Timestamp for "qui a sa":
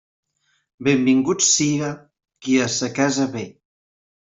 2.41-2.87